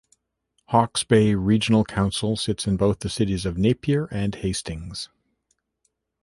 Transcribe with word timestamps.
Hawke's 0.69 1.03
Bay 1.03 1.35
Regional 1.35 1.83
Council 1.83 2.35
sits 2.35 2.65
in 2.65 2.75
both 2.75 3.01
the 3.01 3.07
cities 3.07 3.45
of 3.45 3.55
Napier 3.59 4.05
and 4.07 4.33
Hastings. 4.33 5.09